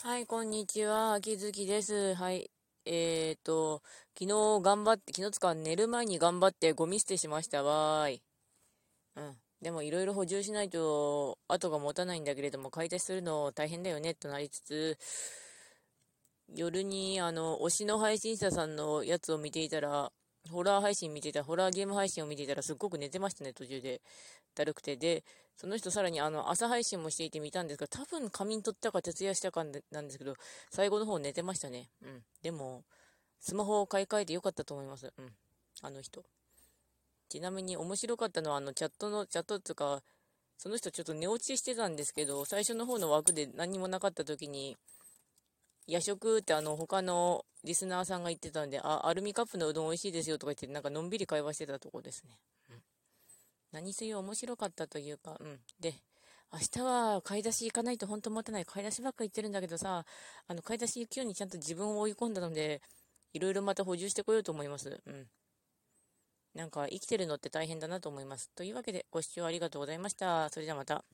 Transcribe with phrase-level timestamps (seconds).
[0.00, 1.14] はい、こんにちは。
[1.14, 2.14] 秋月です。
[2.14, 2.52] はい。
[2.84, 3.82] えーと、
[4.16, 8.22] 昨日頑張って、昨日つか寝る前に頑張ってゴミ捨てしましたわーい。
[9.16, 9.36] うん。
[9.60, 14.98] でもいろいろ補充しないと後が持たないんだけれども、買い出しするの大変だよね、となりつつ、
[16.54, 20.12] 夜にあの、推しの配信者さんのやつを見ていたら、
[20.50, 24.00] ホラー配信見てた、ホラーゲーム配信を見てたらすっごく寝てましたね、途中で。
[24.54, 24.96] だるくて。
[24.96, 25.24] で、
[25.56, 30.34] その人さらにあの、朝配信もしていて見たんですが、多分仮眠取ったか徹夜したかなんですけど、
[30.70, 31.90] 最後の方寝てましたね。
[32.02, 32.22] うん。
[32.42, 32.84] でも、
[33.40, 35.12] スマホを買い替えてよかったと思います。
[35.16, 35.32] うん。
[35.82, 36.24] あの人。
[37.28, 40.02] ちなみに面白かったのは、あの、チャットの、チャットっていうか、
[40.56, 44.76] その人ちょっと寝落ちしてたんですけど、最初の方の枠で何もなかった時に、
[45.86, 52.38] 夜食ってあの、他のリスナーさんが言ってたんで、あ、アルミカップのうどん美味しいですよとか言って、なんかのんびり会話してたとこですね。
[52.70, 52.82] うん。
[53.72, 55.60] 何せよ面白かったというか、うん。
[55.78, 55.92] で、
[56.50, 58.64] 明日は買い出し行かないと本当持たない。
[58.64, 60.06] 買い出しばっか行ってるんだけどさ、
[60.46, 62.80] あの、買い出し行くようにちゃんと自分を追い込んだので、
[63.34, 65.02] いろいろまた補充してこようと思います。
[65.04, 65.26] うん。
[66.54, 68.50] なんか生きてるのって大変だなと思います。
[68.54, 70.48] というわけで、ご視聴ありがとうございました。
[70.48, 71.04] それではまた。